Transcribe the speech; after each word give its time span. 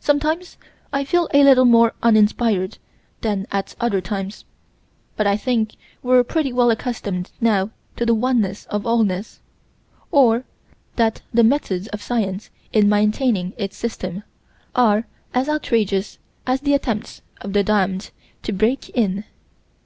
Sometimes 0.00 0.58
I 0.92 1.02
feel 1.02 1.30
a 1.32 1.42
little 1.42 1.64
more 1.64 1.94
uninspired 2.02 2.76
than 3.22 3.46
at 3.50 3.74
other 3.80 4.02
times, 4.02 4.44
but 5.16 5.26
I 5.26 5.38
think 5.38 5.76
we're 6.02 6.22
pretty 6.24 6.52
well 6.52 6.70
accustomed 6.70 7.30
now 7.40 7.70
to 7.96 8.04
the 8.04 8.12
oneness 8.12 8.66
of 8.66 8.82
allness; 8.82 9.38
or 10.10 10.44
that 10.96 11.22
the 11.32 11.42
methods 11.42 11.88
of 11.88 12.02
science 12.02 12.50
in 12.74 12.86
maintaining 12.90 13.54
its 13.56 13.78
system 13.78 14.24
are 14.74 15.06
as 15.32 15.48
outrageous 15.48 16.18
as 16.46 16.60
the 16.60 16.74
attempts 16.74 17.22
of 17.40 17.54
the 17.54 17.64
damned 17.64 18.10
to 18.42 18.52
break 18.52 18.90
in. 18.90 19.24